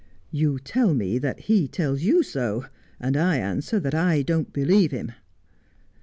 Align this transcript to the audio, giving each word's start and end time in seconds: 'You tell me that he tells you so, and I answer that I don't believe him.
'You 0.31 0.57
tell 0.57 0.95
me 0.95 1.19
that 1.19 1.41
he 1.41 1.67
tells 1.67 2.01
you 2.01 2.23
so, 2.23 2.65
and 2.99 3.15
I 3.15 3.37
answer 3.37 3.79
that 3.81 3.93
I 3.93 4.23
don't 4.23 4.51
believe 4.51 4.89
him. 4.89 5.11